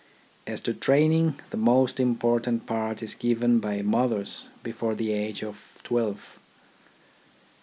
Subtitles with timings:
[0.47, 5.77] As to training, the most important part is given by mothers before the age of
[5.83, 6.39] twelve.